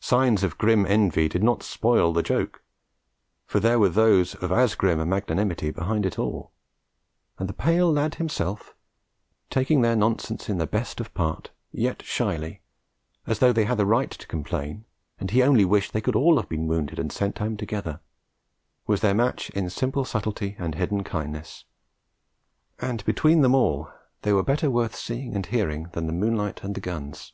Signs 0.00 0.42
of 0.42 0.58
grim 0.58 0.84
envy 0.86 1.28
did 1.28 1.44
not 1.44 1.62
spoil 1.62 2.12
the 2.12 2.24
joke, 2.24 2.64
for 3.46 3.60
there 3.60 3.78
were 3.78 3.88
those 3.90 4.34
of 4.34 4.50
as 4.50 4.74
grim 4.74 4.98
a 4.98 5.06
magnanimity 5.06 5.70
behind 5.70 6.04
it 6.04 6.18
all; 6.18 6.50
and 7.38 7.48
the 7.48 7.52
pale 7.52 7.92
lad 7.92 8.16
himself, 8.16 8.74
taking 9.50 9.80
their 9.80 9.94
nonsense 9.94 10.48
in 10.48 10.58
the 10.58 10.66
best 10.66 10.98
of 10.98 11.14
part, 11.14 11.52
yet 11.70 12.02
shyly, 12.04 12.60
as 13.24 13.38
though 13.38 13.52
they 13.52 13.64
had 13.64 13.78
a 13.78 13.86
right 13.86 14.10
to 14.10 14.26
complain, 14.26 14.84
and 15.20 15.30
he 15.30 15.44
only 15.44 15.64
wished 15.64 15.92
they 15.92 16.00
could 16.00 16.16
all 16.16 16.38
have 16.38 16.48
been 16.48 16.66
wounded 16.66 16.98
and 16.98 17.12
sent 17.12 17.38
home 17.38 17.56
together, 17.56 18.00
was 18.88 19.00
their 19.00 19.14
match 19.14 19.48
in 19.50 19.70
simple 19.70 20.04
subtlety 20.04 20.56
and 20.58 20.74
hidden 20.74 21.04
kindness. 21.04 21.66
And 22.80 23.04
between 23.04 23.42
them 23.42 23.54
all 23.54 23.92
they 24.22 24.32
were 24.32 24.42
better 24.42 24.72
worth 24.72 24.96
seeing 24.96 25.36
and 25.36 25.46
hearing 25.46 25.84
than 25.92 26.08
the 26.08 26.12
moonlight 26.12 26.64
and 26.64 26.74
the 26.74 26.80
guns. 26.80 27.32